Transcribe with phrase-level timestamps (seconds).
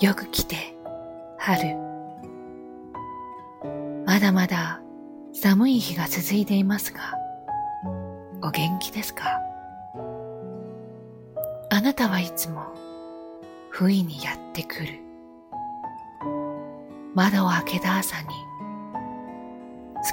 [0.00, 0.56] よく来て、
[1.38, 1.76] 春。
[4.06, 4.80] まだまだ
[5.34, 7.00] 寒い日が続いていますが、
[8.42, 9.24] お元気ですか
[11.68, 12.62] あなたはいつも、
[13.68, 14.86] 不意にやってくる。
[17.14, 18.28] 窓を開けた朝に、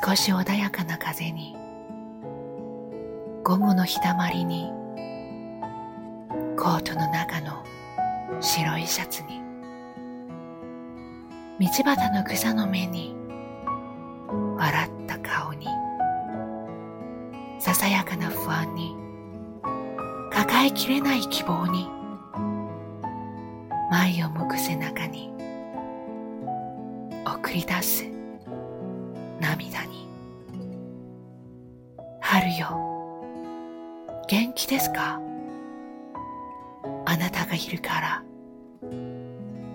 [0.06, 1.56] 少し穏やかな風に、
[3.46, 4.70] 午後の日だまりに、
[6.58, 7.64] コートの中の
[8.42, 9.47] 白いシャツに、
[11.60, 13.16] 道端の草の目に
[14.60, 15.66] 笑った顔に
[17.60, 18.96] ささやかな不安に
[20.32, 21.88] 抱えきれない希望に
[23.90, 25.32] 前を向く背中に
[27.26, 28.04] 送り出す
[29.42, 30.08] 涙に
[32.22, 32.78] 春よ
[34.28, 35.20] 元気ですか
[37.06, 38.24] あなたがいるから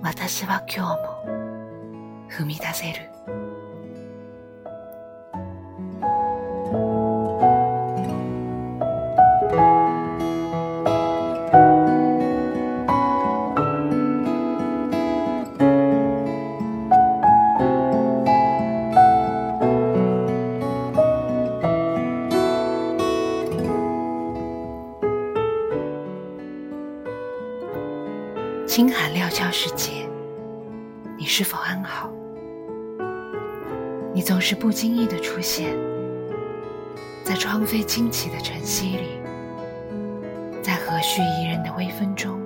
[0.03, 0.95] 私は今
[1.27, 1.42] 日も
[2.35, 3.11] 踏み出せる
[28.75, 30.09] 青海料峭世界，
[31.19, 32.09] 你是否安好？
[34.15, 35.75] 你总是不经意的出现，
[37.25, 39.09] 在窗扉惊起的晨曦里，
[40.63, 42.39] 在和煦宜人的微风中，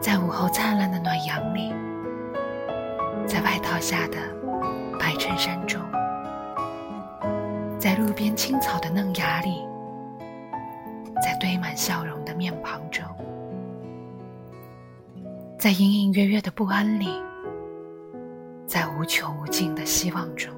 [0.00, 1.72] 在午后灿烂的暖阳里，
[3.26, 4.16] 在外套下的
[4.96, 5.80] 白衬衫中，
[7.76, 9.56] 在路边青草的嫩芽里，
[11.20, 13.04] 在堆满笑容的面庞中，
[15.58, 17.08] 在隐隐约约的不安里。
[18.66, 20.52] 在无穷无尽的希望中，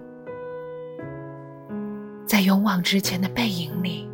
[2.27, 4.09] 在勇往直前的背影里，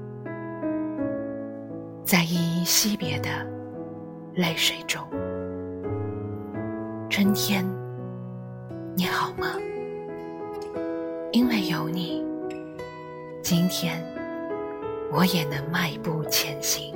[2.05, 3.28] 在依依惜别的
[4.34, 5.00] 泪水中，
[7.09, 7.65] 春天
[8.97, 9.47] 你好吗？
[11.31, 12.25] 因为有你，
[13.43, 14.03] 今天
[15.12, 16.94] 我也能迈步前行。